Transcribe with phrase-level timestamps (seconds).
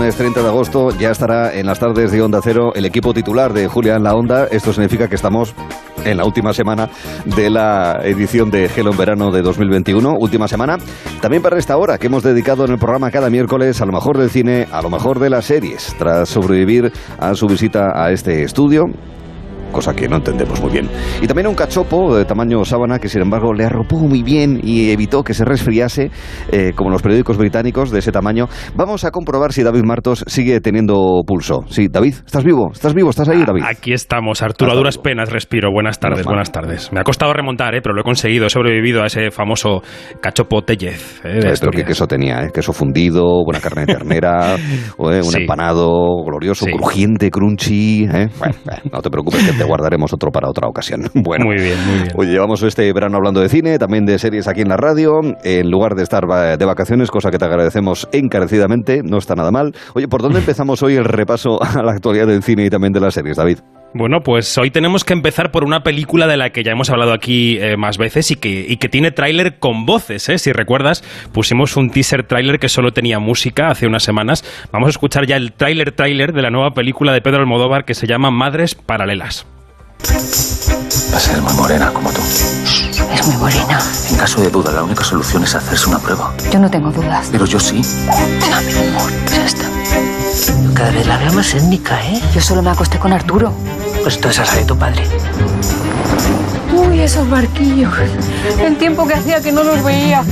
[0.00, 3.52] lunes 30 de agosto ya estará en las tardes de Onda Cero el equipo titular
[3.52, 4.46] de Julia en la Onda.
[4.46, 5.54] Esto significa que estamos
[6.06, 6.88] en la última semana
[7.26, 10.16] de la edición de Gelo en Verano de 2021.
[10.18, 10.78] Última semana.
[11.20, 14.16] También para esta hora que hemos dedicado en el programa cada miércoles a lo mejor
[14.16, 15.94] del cine, a lo mejor de las series.
[15.98, 18.86] Tras sobrevivir a su visita a este estudio,
[19.70, 20.88] cosa que no entendemos muy bien.
[21.22, 24.90] Y también un cachopo de tamaño sábana que sin embargo le arropó muy bien y
[24.90, 26.10] evitó que se resfriase,
[26.52, 28.48] eh, como los periódicos británicos de ese tamaño.
[28.74, 31.64] Vamos a comprobar si David Martos sigue teniendo pulso.
[31.68, 32.70] Sí, David, ¿estás vivo?
[32.72, 33.10] ¿Estás vivo?
[33.10, 33.62] ¿Estás ahí, David?
[33.66, 35.70] Aquí estamos, Arturo, a duras penas respiro.
[35.72, 36.92] Buenas tardes, buenas tardes.
[36.92, 37.80] Me ha costado remontar, ¿eh?
[37.82, 38.46] pero lo he conseguido.
[38.46, 39.82] He sobrevivido a ese famoso
[40.20, 41.20] cachopo tellez.
[41.24, 41.40] ¿eh?
[41.60, 42.50] pero queso tenía, ¿eh?
[42.52, 44.56] Queso fundido, buena carne de ternera,
[44.98, 45.88] un empanado
[46.24, 48.04] glorioso, crujiente, crunchy.
[48.04, 48.28] ¿eh?
[48.38, 48.54] Bueno,
[48.92, 51.02] no te preocupes que te guardaremos otro para otra ocasión.
[51.22, 52.12] Bueno, muy bien, muy bien.
[52.16, 55.70] Oye, llevamos este verano hablando de cine, también de series aquí en la radio, en
[55.70, 59.74] lugar de estar de vacaciones, cosa que te agradecemos encarecidamente, no está nada mal.
[59.94, 63.00] Oye, ¿por dónde empezamos hoy el repaso a la actualidad del cine y también de
[63.00, 63.58] las series, David?
[63.92, 67.12] Bueno, pues hoy tenemos que empezar por una película de la que ya hemos hablado
[67.12, 70.28] aquí eh, más veces y que, y que tiene tráiler con voces.
[70.28, 70.38] ¿eh?
[70.38, 71.02] Si recuerdas,
[71.32, 74.44] pusimos un teaser tráiler que solo tenía música hace unas semanas.
[74.70, 77.94] Vamos a escuchar ya el tráiler tráiler de la nueva película de Pedro Almodóvar que
[77.94, 79.44] se llama Madres Paralelas.
[81.12, 82.20] Va a ser muy morena como tú.
[82.20, 83.80] Es muy morena.
[84.08, 86.32] En caso de duda, la única solución es hacerse una prueba.
[86.52, 87.28] Yo no tengo dudas.
[87.32, 87.74] Pero yo sí.
[87.74, 90.09] Mi amor, ya está.
[90.74, 92.20] Cada vez la veo más étnica, ¿eh?
[92.34, 93.52] Yo solo me acosté con Arturo.
[94.02, 95.02] Pues tú esa de tu padre.
[96.74, 97.92] Uy, esos barquillos.
[98.58, 100.22] El tiempo que hacía que no los veía.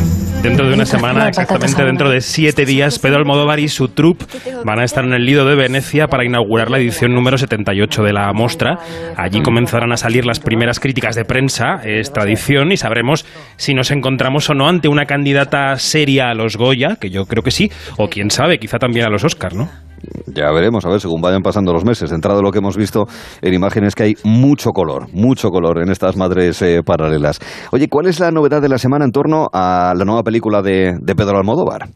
[0.42, 4.24] Dentro de una semana, exactamente dentro de siete días, Pedro Almodóvar y su troupe
[4.64, 8.12] van a estar en el Lido de Venecia para inaugurar la edición número 78 de
[8.12, 8.78] la mostra.
[9.16, 13.90] Allí comenzarán a salir las primeras críticas de prensa, es tradición, y sabremos si nos
[13.90, 17.72] encontramos o no ante una candidata seria a los Goya, que yo creo que sí,
[17.96, 19.87] o quién sabe, quizá también a los Oscar, ¿no?
[20.26, 22.12] Ya veremos, a ver, según vayan pasando los meses.
[22.12, 23.06] Entrado lo que hemos visto
[23.40, 27.38] en imágenes, que hay mucho color, mucho color en estas madres eh, paralelas.
[27.72, 30.96] Oye, ¿cuál es la novedad de la semana en torno a la nueva película de,
[31.00, 31.88] de Pedro Almodóvar?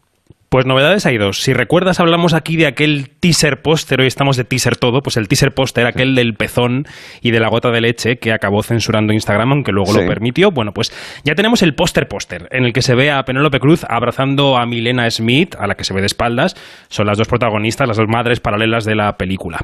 [0.53, 1.41] Pues novedades hay dos.
[1.41, 5.27] Si recuerdas, hablamos aquí de aquel teaser póster, hoy estamos de teaser todo, pues el
[5.27, 6.85] teaser póster, aquel del pezón
[7.23, 10.51] y de la gota de leche que acabó censurando Instagram, aunque luego lo permitió.
[10.51, 10.93] Bueno, pues
[11.23, 14.67] ya tenemos el póster póster, en el que se ve a Penélope Cruz abrazando a
[14.67, 16.53] Milena Smith, a la que se ve de espaldas.
[16.87, 19.57] Son las dos protagonistas, las dos madres paralelas de la película.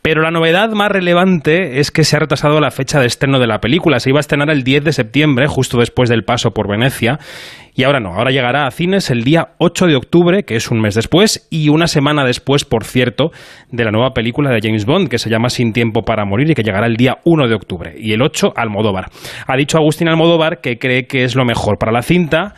[0.00, 3.46] Pero la novedad más relevante es que se ha retrasado la fecha de estreno de
[3.46, 4.00] la película.
[4.00, 7.18] Se iba a estrenar el 10 de septiembre, justo después del paso por Venecia.
[7.74, 10.80] Y ahora no, ahora llegará a cines el día 8 de octubre, que es un
[10.80, 13.30] mes después, y una semana después, por cierto,
[13.70, 16.54] de la nueva película de James Bond, que se llama Sin tiempo para morir y
[16.54, 17.94] que llegará el día 1 de octubre.
[17.98, 19.06] Y el 8, Almodóvar.
[19.46, 22.54] Ha dicho Agustín Almodóvar que cree que es lo mejor para la cinta.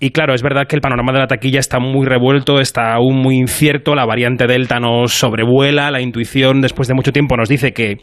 [0.00, 3.16] Y claro, es verdad que el panorama de la taquilla está muy revuelto, está aún
[3.16, 7.72] muy incierto, la variante Delta nos sobrevuela, la intuición después de mucho tiempo nos dice
[7.72, 7.96] que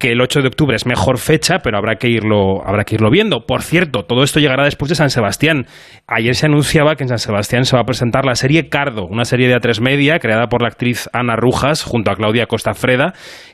[0.00, 3.10] que el 8 de octubre es mejor fecha, pero habrá que irlo, habrá que irlo
[3.10, 3.44] viendo.
[3.46, 5.66] Por cierto, todo esto llegará después de San Sebastián.
[6.06, 9.26] Ayer se anunciaba que en San Sebastián se va a presentar la serie Cardo, una
[9.26, 13.12] serie de A3 Media creada por la actriz Ana Rujas junto a Claudia Costa Freda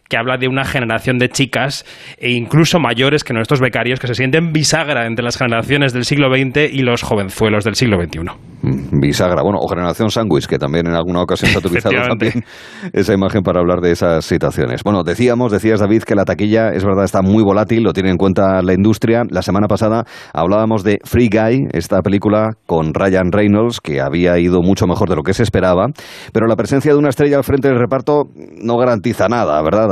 [0.09, 1.85] que habla de una generación de chicas
[2.19, 6.29] e incluso mayores que nuestros becarios que se sienten bisagra entre las generaciones del siglo
[6.29, 8.21] XX y los jovenzuelos del siglo XXI.
[8.63, 12.45] Mm, bisagra, bueno, o generación sándwich, que también en alguna ocasión se ha utilizado también
[12.93, 14.83] esa imagen para hablar de esas situaciones.
[14.85, 18.17] Bueno, decíamos, decías David, que la taquilla es verdad está muy volátil, lo tiene en
[18.17, 19.23] cuenta la industria.
[19.31, 24.61] La semana pasada hablábamos de Free Guy, esta película con Ryan Reynolds, que había ido
[24.63, 25.87] mucho mejor de lo que se esperaba,
[26.33, 28.25] pero la presencia de una estrella al frente del reparto
[28.63, 29.87] no garantiza nada, ¿verdad?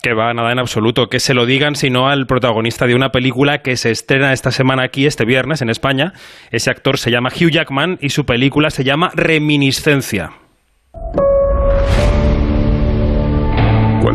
[0.00, 1.08] Que va, nada en absoluto.
[1.08, 4.84] Que se lo digan, sino al protagonista de una película que se estrena esta semana
[4.84, 6.12] aquí, este viernes, en España.
[6.50, 10.30] Ese actor se llama Hugh Jackman y su película se llama Reminiscencia.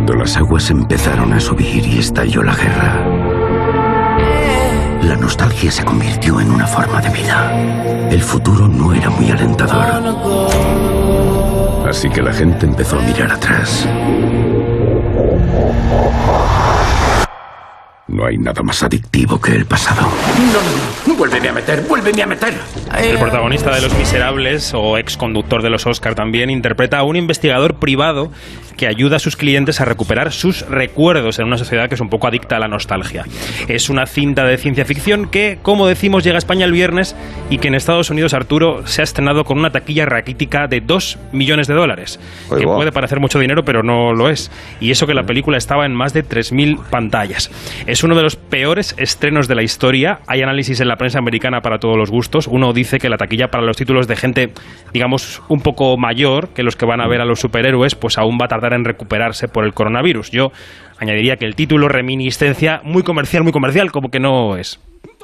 [0.06, 3.08] Cuando las aguas empezaron a subir y estalló la guerra,
[5.02, 8.10] la nostalgia se convirtió en una forma de vida.
[8.12, 10.04] El futuro no era muy alentador.
[11.88, 13.88] Así que la gente empezó a mirar atrás.
[18.10, 20.02] No hay nada más adictivo que el pasado.
[20.02, 21.16] No, no, no.
[21.16, 22.54] Vuélveme a meter, vuélveme a meter.
[23.00, 27.16] El protagonista de Los Miserables, o ex conductor de los Oscar también, interpreta a un
[27.16, 28.32] investigador privado
[28.74, 32.10] que ayuda a sus clientes a recuperar sus recuerdos en una sociedad que es un
[32.10, 33.26] poco adicta a la nostalgia.
[33.68, 37.16] Es una cinta de ciencia ficción que, como decimos, llega a España el viernes
[37.50, 41.20] y que en Estados Unidos, Arturo, se ha estrenado con una taquilla raquítica de 2
[41.32, 42.20] millones de dólares.
[42.50, 44.52] que puede parecer mucho dinero, pero no lo es.
[44.80, 47.52] Y eso que la película estaba en más de 3.000 pantallas.
[47.88, 50.20] Es uno de los peores estrenos de la historia.
[50.28, 52.48] Hay análisis en la prensa americana para todos los gustos.
[52.48, 54.54] Uno dice que la taquilla para los títulos de gente,
[54.94, 58.38] digamos, un poco mayor que los que van a ver a los superhéroes, pues aún
[58.40, 60.32] va a tardar en recuperarse por el coronavirus.
[60.32, 60.54] Yo
[60.98, 64.80] añadiría que el título reminiscencia muy comercial, muy comercial, como que no es.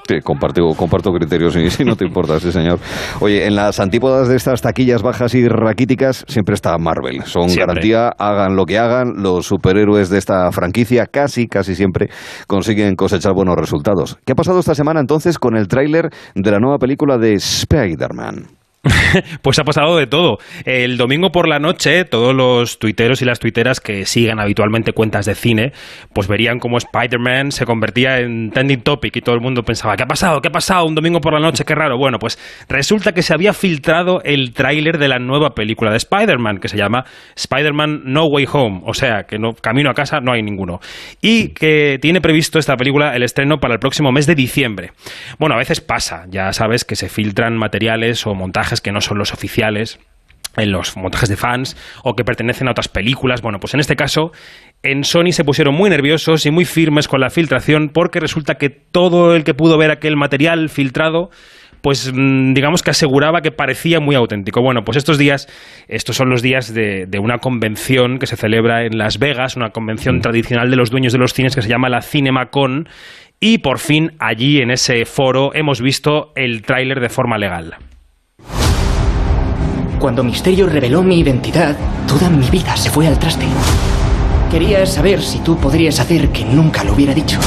[0.10, 2.80] Sí, comparto, comparto criterios y si no te importa, sí señor.
[3.20, 7.22] Oye, en las antípodas de estas taquillas bajas y raquíticas siempre está Marvel.
[7.26, 12.10] Son garantía, hagan lo que hagan, los superhéroes de esta franquicia casi, casi siempre
[12.48, 14.18] consiguen cosechar buenos resultados.
[14.26, 18.59] ¿Qué ha pasado esta semana entonces con el tráiler de la nueva película de Spider-Man?
[19.42, 20.38] pues ha pasado de todo.
[20.66, 25.26] El domingo por la noche, todos los tuiteros y las tuiteras que sigan habitualmente cuentas
[25.26, 25.74] de cine,
[26.14, 30.04] pues verían cómo Spider-Man se convertía en trending topic y todo el mundo pensaba, ¿qué
[30.04, 30.40] ha pasado?
[30.40, 30.86] ¿Qué ha pasado?
[30.86, 31.98] Un domingo por la noche, qué raro.
[31.98, 32.40] Bueno, pues
[32.70, 36.78] resulta que se había filtrado el tráiler de la nueva película de Spider-Man, que se
[36.78, 37.04] llama
[37.36, 40.80] Spider-Man No Way Home, o sea, que no camino a casa no hay ninguno.
[41.22, 44.92] Y que tiene previsto esta película el estreno para el próximo mes de diciembre.
[45.38, 49.18] Bueno, a veces pasa, ya sabes que se filtran materiales o montajes que no son
[49.18, 50.00] los oficiales
[50.58, 53.42] en los montajes de fans o que pertenecen a otras películas.
[53.42, 54.32] Bueno, pues en este caso,
[54.84, 58.70] en Sony se pusieron muy nerviosos y muy firmes con la filtración porque resulta que
[58.70, 61.30] todo el que pudo ver aquel material filtrado
[61.82, 64.62] pues mm, digamos que aseguraba que parecía muy auténtico.
[64.62, 65.48] Bueno, pues estos días,
[65.88, 69.70] estos son los días de, de, una convención que se celebra en Las Vegas, una
[69.70, 70.22] convención mm.
[70.22, 72.90] tradicional de los dueños de los cines que se llama la CinemaCon,
[73.40, 77.78] y por fin allí en ese foro hemos visto el tráiler de forma legal.
[80.00, 81.76] Cuando Misterio reveló mi identidad,
[82.08, 83.46] toda mi vida se fue al traste.
[84.50, 87.38] Quería saber si tú podrías hacer que nunca lo hubiera dicho.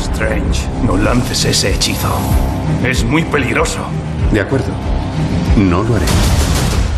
[0.00, 2.16] Strange, no lances ese hechizo.
[2.84, 3.80] Es muy peligroso.
[4.32, 4.68] De acuerdo.
[5.56, 6.06] No lo haré.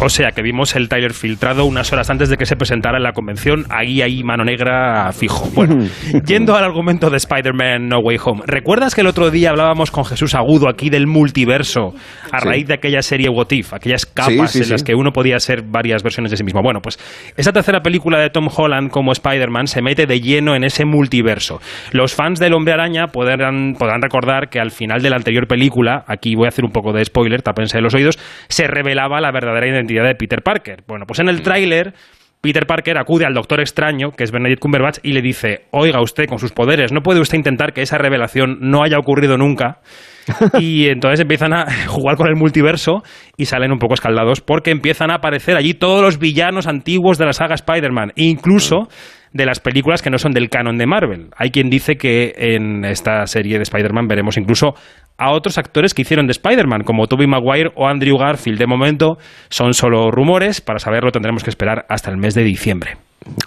[0.04, 3.04] O sea que vimos el Tyler filtrado unas horas antes de que se presentara en
[3.04, 5.48] la convención, ahí, ahí, mano negra fijo.
[5.54, 5.86] Bueno,
[6.26, 10.04] yendo al argumento de Spider-Man No Way Home, ¿recuerdas que el otro día hablábamos con
[10.04, 11.94] Jesús Agudo aquí del multiverso
[12.32, 15.62] a raíz de aquella serie What If, aquellas capas en las que uno podía ser
[15.62, 16.62] varias versiones de sí mismo?
[16.64, 16.98] Bueno, pues
[17.36, 21.60] esa tercera película de Tom Holland como Spider-Man se mete de lleno en ese multiverso.
[21.92, 26.02] Los fans del Hombre Araña podrán, podrán recordar que al final de la anterior película,
[26.08, 28.18] aquí voy a hacer un poco de spoiler, tapense de los oídos,
[28.48, 30.84] se revelaba la verdadera identidad de Peter Parker.
[30.86, 31.94] Bueno, pues en el tráiler
[32.42, 36.26] Peter Parker acude al Doctor Extraño, que es Benedict Cumberbatch, y le dice, oiga usted,
[36.26, 39.78] con sus poderes, ¿no puede usted intentar que esa revelación no haya ocurrido nunca?
[40.58, 43.02] y entonces empiezan a jugar con el multiverso
[43.36, 47.26] y salen un poco escaldados porque empiezan a aparecer allí todos los villanos antiguos de
[47.26, 48.88] la saga Spider-Man, incluso
[49.32, 51.30] de las películas que no son del canon de Marvel.
[51.36, 54.74] Hay quien dice que en esta serie de Spider-Man veremos incluso
[55.18, 58.58] a otros actores que hicieron de Spider-Man, como Tobey Maguire o Andrew Garfield.
[58.58, 59.18] De momento
[59.48, 62.96] son solo rumores, para saberlo tendremos que esperar hasta el mes de diciembre.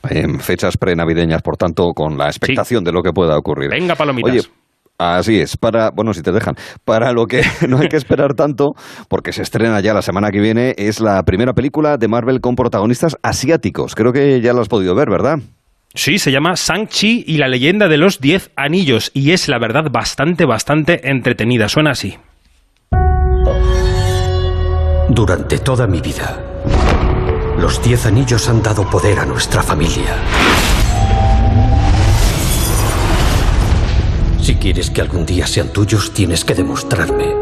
[0.10, 3.70] En fechas prenavideñas, por tanto, con la expectación de lo que pueda ocurrir.
[3.70, 4.50] Venga, palomitas.
[4.98, 6.56] Así es, para, bueno, si te dejan,
[6.86, 8.76] para lo que no hay que esperar tanto,
[9.10, 12.56] porque se estrena ya la semana que viene, es la primera película de Marvel con
[12.56, 13.94] protagonistas asiáticos.
[13.94, 15.40] Creo que ya lo has podido ver, ¿verdad?
[15.96, 19.90] Sí, se llama Shang-Chi y la leyenda de los Diez Anillos y es la verdad
[19.90, 21.70] bastante, bastante entretenida.
[21.70, 22.18] Suena así.
[25.10, 26.44] Durante toda mi vida,
[27.58, 30.18] los Diez Anillos han dado poder a nuestra familia.
[34.42, 37.34] Si quieres que algún día sean tuyos, tienes que demostrarme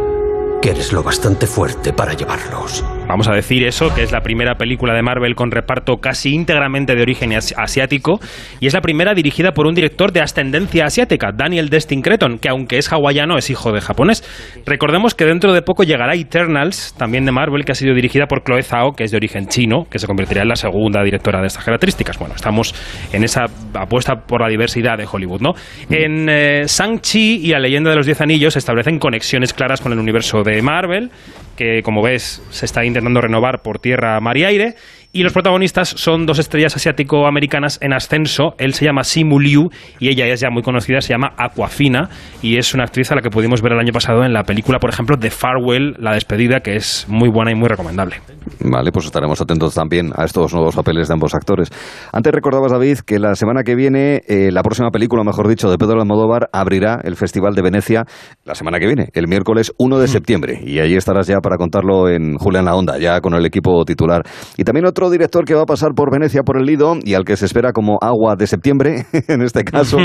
[0.62, 2.86] que eres lo bastante fuerte para llevarlos.
[3.08, 6.96] Vamos a decir eso, que es la primera película de Marvel con reparto casi íntegramente
[6.96, 8.20] de origen asiático
[8.60, 12.50] y es la primera dirigida por un director de ascendencia asiática, Daniel Destin Creton, que
[12.50, 14.24] aunque es hawaiano es hijo de japonés.
[14.66, 18.44] Recordemos que dentro de poco llegará Eternals, también de Marvel, que ha sido dirigida por
[18.44, 21.48] Chloe Zhao, que es de origen chino, que se convertirá en la segunda directora de
[21.48, 22.18] estas características.
[22.18, 22.74] Bueno, estamos
[23.12, 25.54] en esa apuesta por la diversidad de Hollywood, ¿no?
[25.90, 29.92] En eh, Shang-Chi y la leyenda de los Diez Anillos se establecen conexiones claras con
[29.92, 31.12] el universo de Marvel
[31.56, 34.76] que como ves se está intentando renovar por tierra, mar y aire.
[35.16, 38.56] Y los protagonistas son dos estrellas asiático-americanas en ascenso.
[38.58, 42.10] Él se llama Simu Liu y ella es ya muy conocida, se llama Aquafina
[42.42, 44.80] y es una actriz a la que pudimos ver el año pasado en la película,
[44.80, 48.16] por ejemplo, The Farewell, La despedida, que es muy buena y muy recomendable.
[48.60, 51.70] Vale, pues estaremos atentos también a estos nuevos papeles de ambos actores.
[52.12, 55.78] Antes recordabas, David, que la semana que viene, eh, la próxima película, mejor dicho, de
[55.78, 58.06] Pedro Almodóvar abrirá el Festival de Venecia
[58.46, 60.60] la semana que viene, el miércoles 1 de septiembre.
[60.66, 64.24] Y allí estarás ya para contarlo en Julián La Onda, ya con el equipo titular.
[64.58, 67.14] Y también otro otro director que va a pasar por Venecia por el Lido y
[67.14, 69.98] al que se espera como agua de septiembre, en este caso,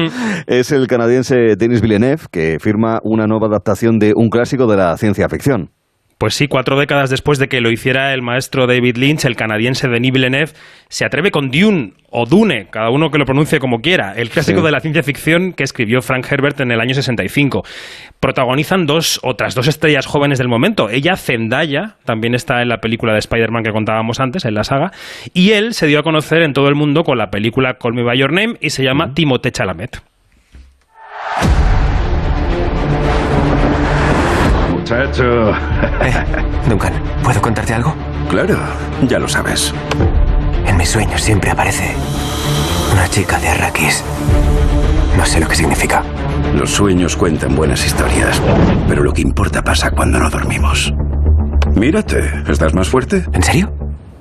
[0.49, 4.97] es el canadiense Denis Villeneuve, que firma una nueva adaptación de un clásico de la
[4.97, 5.71] ciencia ficción.
[6.19, 9.87] Pues sí, cuatro décadas después de que lo hiciera el maestro David Lynch, el canadiense
[9.87, 10.51] Denis Villeneuve
[10.89, 14.63] se atreve con Dune o Dune, cada uno que lo pronuncie como quiera, el clásico
[14.63, 17.63] de la ciencia ficción que escribió Frank Herbert en el año 65.
[18.19, 20.91] Protagonizan dos otras dos estrellas jóvenes del momento.
[20.91, 24.91] Ella, Zendaya, también está en la película de Spider-Man que contábamos antes, en la saga,
[25.35, 28.03] y él se dio a conocer en todo el mundo con la película Call Me
[28.03, 30.03] By Your Name y se llama Timothée Chalamet.
[34.89, 35.53] Muchacho.
[36.01, 36.13] Eh,
[36.69, 36.93] Duncan,
[37.23, 37.95] ¿puedo contarte algo?
[38.31, 38.57] Claro,
[39.03, 39.75] ya lo sabes.
[40.67, 41.95] En mis sueños siempre aparece
[42.93, 44.05] una chica de Arrakis.
[45.17, 46.03] No sé lo que significa.
[46.55, 48.41] Los sueños cuentan buenas historias,
[48.89, 50.93] pero lo que importa pasa cuando no dormimos.
[51.75, 53.25] Mírate, ¿estás más fuerte?
[53.33, 53.73] ¿En serio?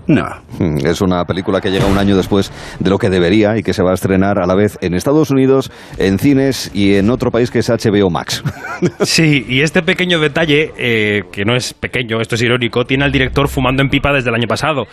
[0.08, 0.24] No.
[0.60, 3.74] Mm, es una película que llega un año después de lo que debería y que
[3.74, 7.30] se va a estrenar a la vez en Estados Unidos, en cines y en otro
[7.30, 8.44] país que es HBO Max.
[9.02, 13.12] Sí, y este pequeño detalle, eh, que no es pequeño, esto es irónico, tiene al
[13.12, 14.86] director fumando en pipa desde el año pasado.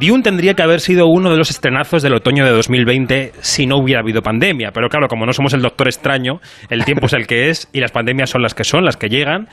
[0.00, 3.76] Dune tendría que haber sido uno de los estrenazos del otoño de 2020 si no
[3.76, 7.26] hubiera habido pandemia, pero claro, como no somos el doctor extraño, el tiempo es el
[7.26, 9.48] que es y las pandemias son las que son, las que llegan.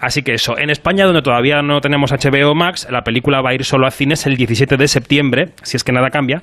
[0.00, 3.54] Así que eso, en España, donde todavía no tenemos HBO Max, la película va a
[3.54, 6.42] ir solo a cines el 17 de septiembre, si es que nada cambia.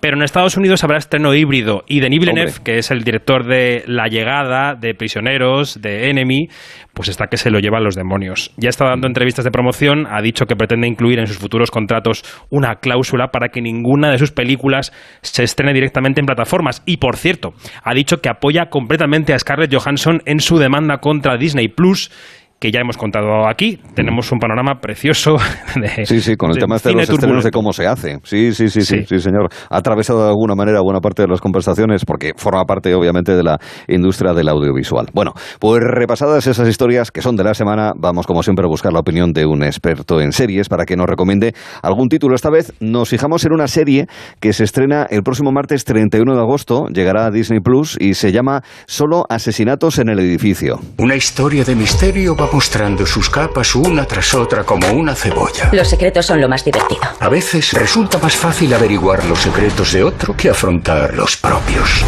[0.00, 3.82] Pero en Estados Unidos habrá estreno híbrido y Denis Villeneuve, que es el director de
[3.86, 6.48] La Llegada, de Prisioneros, de Enemy,
[6.92, 8.52] pues está que se lo llevan los demonios.
[8.56, 12.24] Ya está dando entrevistas de promoción, ha dicho que pretende incluir en sus futuros contratos
[12.50, 16.82] una cláusula para que ninguna de sus películas se estrene directamente en plataformas.
[16.84, 21.38] Y por cierto, ha dicho que apoya completamente a Scarlett Johansson en su demanda contra
[21.38, 22.10] Disney Plus
[22.58, 23.78] que ya hemos contado aquí.
[23.94, 25.36] Tenemos un panorama precioso
[25.76, 26.06] de.
[26.06, 28.18] Sí, sí, con el tema este de los estrenos de cómo se hace.
[28.24, 29.48] Sí, sí, sí, sí, sí, señor.
[29.70, 33.42] Ha atravesado de alguna manera buena parte de las conversaciones porque forma parte, obviamente, de
[33.42, 33.58] la
[33.88, 35.08] industria del audiovisual.
[35.12, 38.92] Bueno, pues repasadas esas historias que son de la semana, vamos, como siempre, a buscar
[38.92, 42.34] la opinión de un experto en series para que nos recomiende algún título.
[42.34, 44.06] Esta vez nos fijamos en una serie
[44.40, 48.32] que se estrena el próximo martes 31 de agosto, llegará a Disney Plus y se
[48.32, 50.80] llama Solo Asesinatos en el Edificio.
[50.98, 55.70] Una historia de misterio va mostrando sus capas una tras otra como una cebolla.
[55.72, 57.02] Los secretos son lo más divertido.
[57.20, 62.04] A veces resulta más fácil averiguar los secretos de otro que afrontar los propios.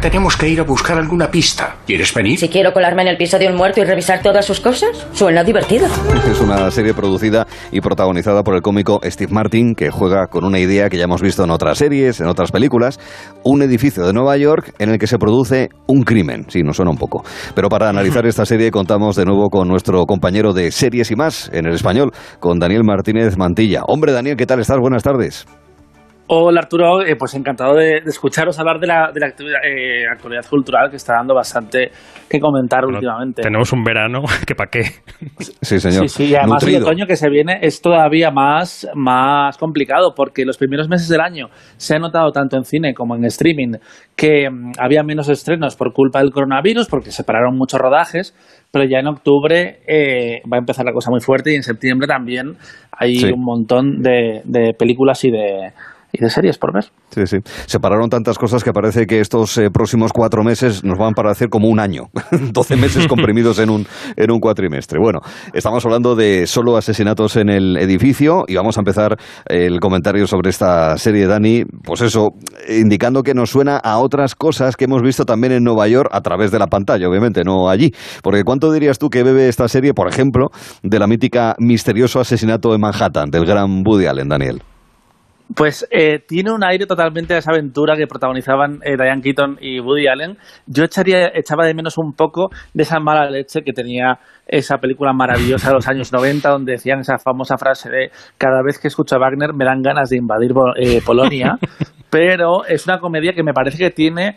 [0.00, 1.74] Tenemos que ir a buscar alguna pista.
[1.84, 2.38] ¿Quieres venir?
[2.38, 5.42] Si quiero colarme en el piso de un muerto y revisar todas sus cosas, suena
[5.42, 5.88] divertido.
[6.30, 10.60] Es una serie producida y protagonizada por el cómico Steve Martin, que juega con una
[10.60, 13.00] idea que ya hemos visto en otras series, en otras películas,
[13.42, 16.46] un edificio de Nueva York en el que se produce un crimen.
[16.48, 17.24] Sí, nos suena un poco.
[17.56, 21.50] Pero para analizar esta serie contamos de nuevo con nuestro compañero de series y más
[21.52, 23.82] en el español, con Daniel Martínez Mantilla.
[23.88, 24.78] Hombre, Daniel, ¿qué tal estás?
[24.78, 25.44] Buenas tardes.
[26.30, 30.04] Hola Arturo, eh, pues encantado de, de, escucharos hablar de la, de la actividad, eh,
[30.12, 31.90] actualidad cultural que está dando bastante
[32.28, 33.40] que comentar bueno, últimamente.
[33.40, 34.82] Tenemos un verano que para qué.
[35.62, 36.06] Sí, señor.
[36.06, 36.80] Sí, sí, y además Nutrido.
[36.80, 41.22] el otoño que se viene es todavía más, más complicado porque los primeros meses del
[41.22, 41.46] año
[41.78, 43.78] se ha notado tanto en cine como en streaming
[44.14, 48.36] que um, había menos estrenos por culpa del coronavirus porque se pararon muchos rodajes,
[48.70, 52.06] pero ya en octubre eh, va a empezar la cosa muy fuerte y en septiembre
[52.06, 52.58] también
[52.92, 53.32] hay sí.
[53.32, 55.72] un montón de, de películas y de
[56.12, 56.86] y de series por ver.
[57.10, 57.38] Sí, sí.
[57.66, 61.14] Se pararon tantas cosas que parece que estos eh, próximos cuatro meses nos van a
[61.14, 62.04] parecer como un año.
[62.52, 63.86] 12 meses comprimidos en un,
[64.16, 64.98] en un cuatrimestre.
[64.98, 65.20] Bueno,
[65.52, 70.50] estamos hablando de solo asesinatos en el edificio y vamos a empezar el comentario sobre
[70.50, 71.64] esta serie, Dani.
[71.84, 72.30] Pues eso,
[72.68, 76.20] indicando que nos suena a otras cosas que hemos visto también en Nueva York a
[76.20, 77.92] través de la pantalla, obviamente, no allí.
[78.22, 80.48] Porque ¿cuánto dirías tú que bebe esta serie, por ejemplo,
[80.82, 84.62] de la mítica misterioso asesinato en Manhattan del gran Woody Allen, Daniel?
[85.54, 89.80] Pues eh, tiene un aire totalmente de esa aventura que protagonizaban eh, Diane Keaton y
[89.80, 90.36] Woody Allen.
[90.66, 95.12] Yo echaría, echaba de menos un poco de esa mala leche que tenía esa película
[95.12, 99.16] maravillosa de los años 90, donde decían esa famosa frase de cada vez que escucho
[99.16, 101.58] a Wagner me dan ganas de invadir eh, Polonia.
[102.10, 104.36] Pero es una comedia que me parece que tiene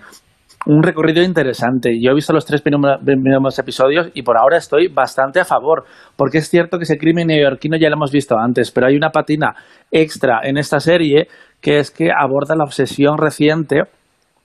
[0.65, 1.99] un recorrido interesante.
[1.99, 6.37] Yo he visto los tres primeros episodios y por ahora estoy bastante a favor, porque
[6.39, 9.55] es cierto que ese crimen neoyorquino ya lo hemos visto antes, pero hay una patina
[9.89, 11.27] extra en esta serie
[11.61, 13.83] que es que aborda la obsesión reciente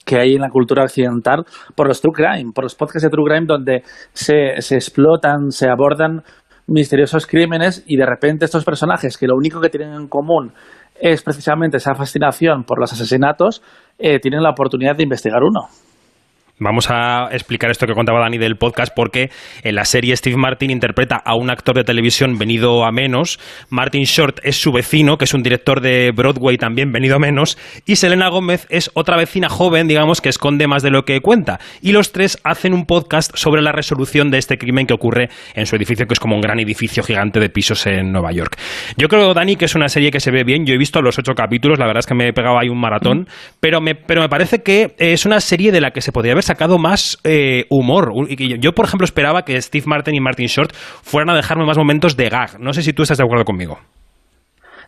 [0.04, 1.44] que hay en la cultura occidental
[1.75, 3.82] por los true crime, por los podcasts de true crime donde
[4.12, 6.23] se, explotan, se abordan
[6.68, 10.52] misteriosos crímenes y de repente estos personajes que lo único que tienen en común
[10.99, 13.62] es precisamente esa fascinación por los asesinatos,
[13.99, 15.68] eh, tienen la oportunidad de investigar uno.
[16.59, 19.29] Vamos a explicar esto que contaba Dani del podcast porque
[19.63, 24.05] en la serie Steve Martin interpreta a un actor de televisión venido a menos, Martin
[24.05, 27.97] Short es su vecino, que es un director de Broadway también venido a menos, y
[27.97, 31.61] Selena Gómez es otra vecina joven, digamos, que esconde más de lo que cuenta.
[31.83, 35.67] Y los tres hacen un podcast sobre la resolución de este crimen que ocurre en
[35.67, 38.57] su edificio, que es como un gran edificio gigante de pisos en Nueva York.
[38.97, 40.65] Yo creo, Dani, que es una serie que se ve bien.
[40.65, 42.81] Yo he visto los ocho capítulos, la verdad es que me he pegado ahí un
[42.81, 43.29] maratón,
[43.61, 46.46] pero, me, pero me parece que es una serie de la que se podría haber
[46.47, 48.12] sacado más eh, humor.
[48.61, 52.17] Yo, por ejemplo, esperaba que Steve Martin y Martin Short fueran a dejarme más momentos
[52.17, 52.59] de gag.
[52.61, 53.79] No sé si tú estás de acuerdo conmigo.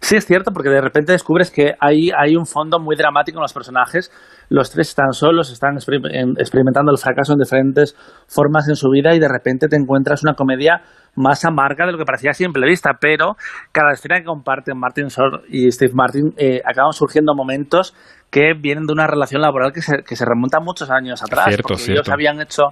[0.01, 3.43] Sí, es cierto, porque de repente descubres que hay, hay un fondo muy dramático en
[3.43, 4.13] los personajes.
[4.49, 7.97] Los tres están solos, están experimentando el fracaso en diferentes
[8.29, 10.83] formas en su vida y de repente te encuentras una comedia
[11.17, 13.37] más amarga de lo que parecía a simple vista, pero
[13.73, 17.95] cada escena que comparten Martin Short y Steve Martin eh, acaban surgiendo momentos
[18.31, 21.47] que vienen de una relación laboral que se, que se remonta muchos años atrás.
[21.47, 22.65] Cierto, porque ellos habían hecho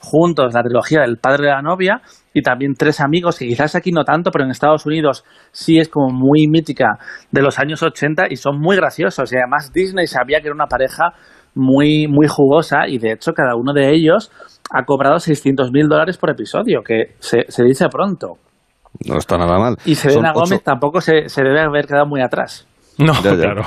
[0.00, 2.02] juntos la trilogía del padre de la novia
[2.32, 5.88] y también tres amigos, que quizás aquí no tanto, pero en Estados Unidos sí es
[5.88, 6.98] como muy mítica
[7.30, 9.32] de los años 80 y son muy graciosos.
[9.32, 11.12] Y además Disney sabía que era una pareja
[11.54, 14.30] muy, muy jugosa y de hecho cada uno de ellos
[14.70, 18.38] ha cobrado 600 mil dólares por episodio, que se, se, dice pronto.
[19.06, 19.76] No está nada mal.
[19.84, 22.66] Y Selena Gómez tampoco se, se debe haber quedado muy atrás.
[22.98, 23.64] No, claro.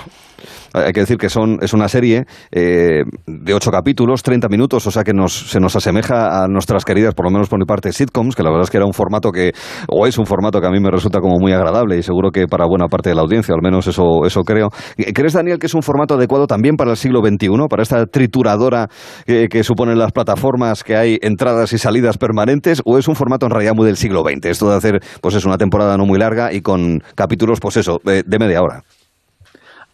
[0.73, 4.91] Hay que decir que son, es una serie eh, de ocho capítulos, 30 minutos, o
[4.91, 7.91] sea que nos, se nos asemeja a nuestras queridas, por lo menos por mi parte,
[7.91, 9.53] sitcoms, que la verdad es que era un formato que,
[9.87, 12.47] o es un formato que a mí me resulta como muy agradable y seguro que
[12.47, 14.69] para buena parte de la audiencia, al menos eso, eso creo.
[14.95, 18.87] ¿Crees, Daniel, que es un formato adecuado también para el siglo XXI, para esta trituradora
[19.25, 23.45] que, que suponen las plataformas, que hay entradas y salidas permanentes, o es un formato
[23.45, 24.45] en realidad muy del siglo XX?
[24.45, 27.99] Esto de hacer, pues es una temporada no muy larga y con capítulos, pues eso,
[28.03, 28.83] de media hora.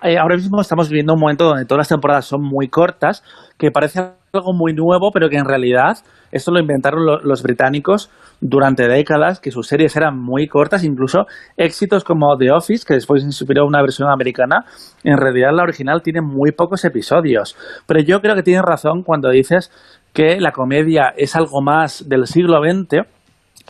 [0.03, 3.23] Eh, ahora mismo estamos viviendo un momento donde todas las temporadas son muy cortas,
[3.57, 4.01] que parece
[4.33, 5.97] algo muy nuevo, pero que en realidad
[6.29, 12.03] esto lo inventaron los británicos durante décadas, que sus series eran muy cortas, incluso éxitos
[12.03, 14.65] como The Office, que después inspiró una versión americana,
[15.05, 17.55] en realidad la original tiene muy pocos episodios.
[17.87, 19.71] Pero yo creo que tienes razón cuando dices
[20.11, 23.07] que la comedia es algo más del siglo XX,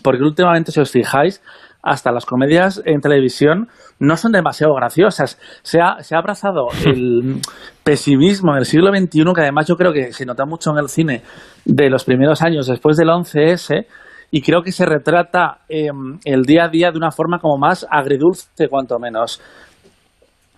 [0.02, 1.44] porque últimamente, si os fijáis,
[1.84, 3.68] hasta las comedias en televisión
[4.00, 5.38] no son demasiado graciosas.
[5.62, 7.42] Se ha, se ha abrazado el
[7.84, 10.88] pesimismo en el siglo XXI, que además yo creo que se nota mucho en el
[10.88, 11.22] cine
[11.66, 13.86] de los primeros años después del 11S,
[14.32, 17.86] y creo que se retrata em, el día a día de una forma como más
[17.88, 19.40] agridulce, cuanto menos.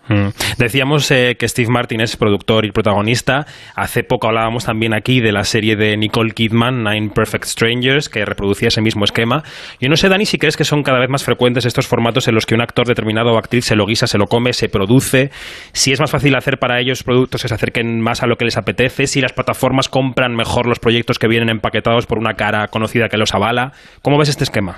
[0.08, 0.28] Mm.
[0.58, 3.46] Decíamos eh, que Steve Martin es productor y protagonista.
[3.74, 8.24] Hace poco hablábamos también aquí de la serie de Nicole Kidman, Nine Perfect Strangers, que
[8.24, 9.42] reproducía ese mismo esquema.
[9.80, 12.34] Yo no sé, Dani, si crees que son cada vez más frecuentes estos formatos en
[12.34, 15.30] los que un actor determinado o actriz se lo guisa, se lo come, se produce.
[15.72, 18.44] Si es más fácil hacer para ellos productos que se acerquen más a lo que
[18.44, 19.06] les apetece.
[19.06, 23.16] Si las plataformas compran mejor los proyectos que vienen empaquetados por una cara conocida que
[23.16, 23.72] los avala.
[24.02, 24.76] ¿Cómo ves este esquema?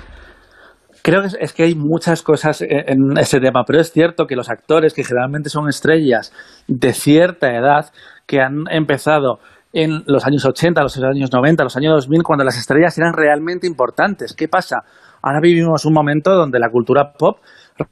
[1.01, 4.49] Creo que es, que hay muchas cosas en ese tema, pero es cierto que los
[4.49, 6.33] actores, que generalmente son estrellas
[6.67, 7.91] de cierta edad,
[8.25, 9.39] que han empezado
[9.71, 13.67] en los años 80, los años 90, los años 2000, cuando las estrellas eran realmente
[13.67, 14.33] importantes.
[14.33, 14.83] ¿Qué pasa?
[15.21, 17.39] Ahora vivimos un momento donde la cultura pop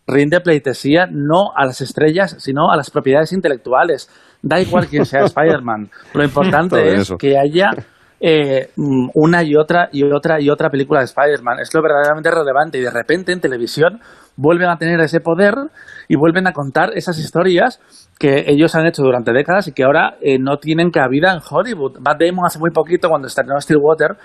[0.06, 4.10] rinde pleitesía no a las estrellas, sino a las propiedades intelectuales.
[4.41, 5.89] Da igual quién sea Spider-Man.
[6.13, 7.72] Lo importante es que haya
[8.20, 11.60] eh, mm, una y otra y otra y otra película de Spider-Man.
[11.60, 14.00] Es lo verdaderamente relevante y de repente en televisión
[14.36, 15.56] vuelven a tener ese poder
[16.08, 17.80] y vuelven a contar esas historias
[18.20, 22.00] que ellos han hecho durante décadas y que ahora eh, no tienen cabida en Hollywood.
[22.00, 24.18] Matt Damon hace muy poquito cuando estrenó Stillwater,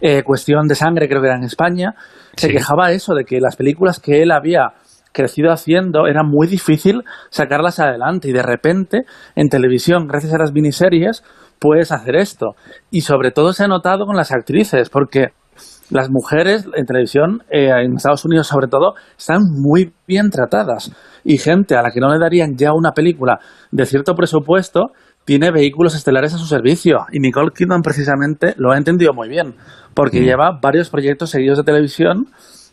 [0.00, 1.94] eh, Cuestión de Sangre creo que era en España,
[2.36, 4.74] se quejaba eso de que las películas que él había
[5.12, 9.02] crecido haciendo era muy difícil sacarlas adelante y de repente
[9.34, 11.24] en televisión, gracias a las miniseries,
[11.60, 12.56] puedes hacer esto.
[12.90, 15.28] Y sobre todo se ha notado con las actrices, porque
[15.90, 20.92] las mujeres en televisión, eh, en Estados Unidos sobre todo, están muy bien tratadas.
[21.22, 23.38] Y gente a la que no le darían ya una película
[23.70, 24.92] de cierto presupuesto,
[25.24, 27.06] tiene vehículos estelares a su servicio.
[27.12, 29.54] Y Nicole Kidman precisamente lo ha entendido muy bien,
[29.94, 30.24] porque mm.
[30.24, 32.26] lleva varios proyectos seguidos de televisión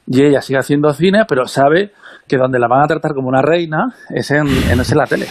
[0.07, 1.91] y ella sigue haciendo cine, pero sabe
[2.27, 5.27] que donde la van a tratar como una reina es en, en, en la tele.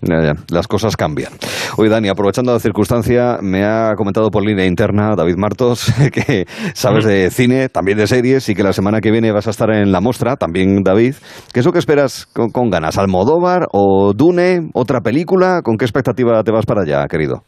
[0.00, 1.32] Ya, ya, las cosas cambian.
[1.76, 7.04] Oye, Dani, aprovechando la circunstancia, me ha comentado por línea interna David Martos que sabes
[7.04, 9.90] de cine, también de series, y que la semana que viene vas a estar en
[9.90, 11.16] la mostra, también David.
[11.52, 12.96] ¿Qué es lo que esperas con, con ganas?
[12.96, 14.70] ¿Almodóvar o Dune?
[14.72, 15.62] ¿Otra película?
[15.62, 17.42] ¿Con qué expectativa te vas para allá, querido?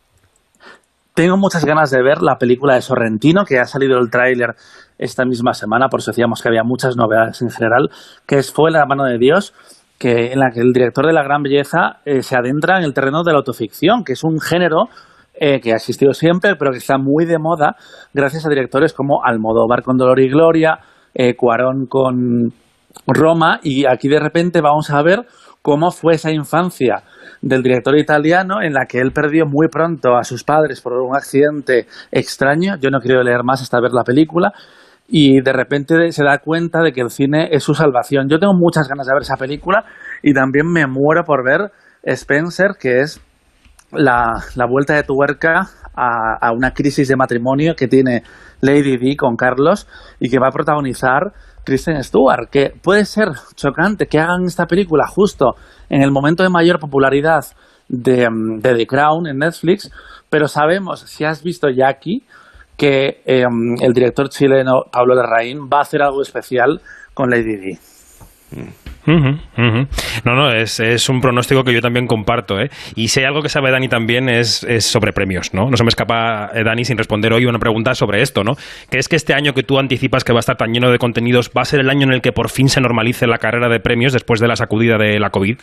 [1.14, 4.54] Tengo muchas ganas de ver la película de Sorrentino, que ha salido el tráiler
[4.98, 7.90] esta misma semana, por eso decíamos que había muchas novedades en general,
[8.26, 9.54] que es Fue la mano de Dios
[10.00, 12.94] que, en la que el director de La Gran Belleza eh, se adentra en el
[12.94, 14.88] terreno de la autoficción, que es un género
[15.34, 17.76] eh, que ha existido siempre, pero que está muy de moda
[18.14, 20.78] gracias a directores como Almodóvar con Dolor y Gloria,
[21.14, 22.50] eh, Cuarón con
[23.06, 25.26] Roma, y aquí de repente vamos a ver
[25.60, 27.02] cómo fue esa infancia
[27.42, 31.14] del director italiano en la que él perdió muy pronto a sus padres por un
[31.14, 32.76] accidente extraño.
[32.80, 34.52] Yo no quiero leer más hasta ver la película.
[35.12, 38.28] Y de repente se da cuenta de que el cine es su salvación.
[38.28, 39.84] Yo tengo muchas ganas de ver esa película
[40.22, 41.72] y también me muero por ver
[42.04, 43.20] Spencer, que es
[43.90, 48.22] la, vuelta de tuerca a, a, una crisis de matrimonio que tiene
[48.60, 49.88] Lady Di con Carlos
[50.20, 51.32] y que va a protagonizar
[51.64, 55.54] Kristen Stewart, que puede ser chocante que hagan esta película justo
[55.88, 57.44] en el momento de mayor popularidad
[57.88, 59.90] de, mm, The Crown en Netflix,
[60.28, 62.24] pero sabemos, si has visto Jackie,
[62.76, 66.80] que em, el director chileno Pablo Larraín va a hacer algo especial
[67.14, 67.78] con Lady Di.
[70.24, 72.60] No, no, es, un pronóstico que yo también comparto.
[72.60, 72.70] ¿eh?
[72.94, 75.54] Y si hay algo que sabe Dani también es, sobre premios.
[75.54, 75.70] ¿no?
[75.70, 78.44] no se me escapa, eh, Dani, sin responder hoy una pregunta sobre esto.
[78.44, 78.54] ¿no?
[78.88, 81.50] ¿Crees que este año que tú anticipas que va a estar tan lleno de contenidos
[81.56, 83.80] va a ser el año en el que por fin se normalice la carrera de
[83.80, 85.58] premios después de la sacudida de la COVID?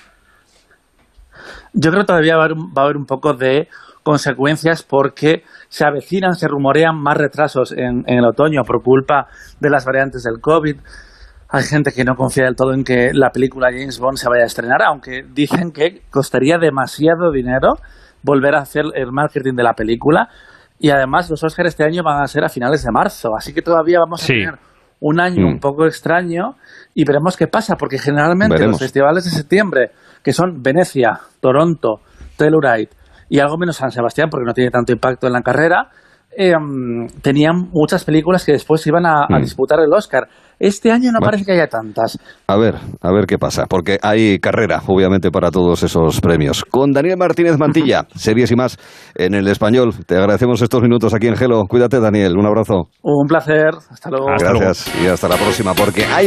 [1.74, 3.68] Yo creo que todavía va a haber, un poco de
[4.08, 9.28] consecuencias porque se avecinan, se rumorean más retrasos en, en, el otoño por culpa
[9.60, 10.78] de las variantes del COVID.
[11.50, 14.44] Hay gente que no confía del todo en que la película James Bond se vaya
[14.44, 17.74] a estrenar, aunque dicen que costaría demasiado dinero
[18.24, 20.30] volver a hacer el marketing de la película.
[20.80, 23.62] Y además los Oscars este año van a ser a finales de marzo, así que
[23.62, 24.54] todavía vamos a tener
[25.02, 25.60] un año un mm.
[25.60, 26.56] poco extraño
[26.94, 29.92] y veremos qué pasa, porque generalmente los festivales de septiembre,
[30.24, 32.00] que son Venecia, Toronto,
[32.38, 32.90] Telluride
[33.30, 35.90] y algo menos San Sebastián, porque no tiene tanto impacto en la carrera,
[36.36, 39.42] em, tenían muchas películas que después iban a, mm.
[39.42, 40.28] disputar el Oscar.
[40.60, 42.18] Este año no parece que haya tantas.
[42.48, 46.64] A ver, a ver qué pasa, porque hay carrera, obviamente, para todos esos premios.
[46.66, 48.78] Con Daniel Martínez Mantilla, series y más
[49.14, 49.94] en el español.
[50.08, 51.64] Te agradecemos estos minutos aquí en Gelo.
[51.68, 52.36] Cuídate, Daniel.
[52.38, 52.90] Un abrazo.
[53.04, 53.70] Un placer.
[53.92, 54.26] Hasta luego.
[54.40, 56.12] Gracias y hasta la próxima, porque hay